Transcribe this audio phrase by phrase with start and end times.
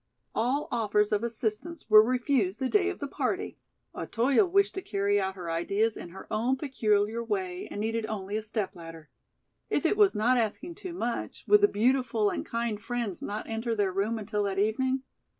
[0.33, 3.59] All offers of assistance were refused the day of the party.
[3.93, 8.35] Otoyo wished to carry out her ideas in her own peculiar way and needed only
[8.35, 9.11] a step ladder.
[9.69, 13.75] If it was not asking too much, would the beautiful and kind friends not enter
[13.75, 15.03] their room until that evening?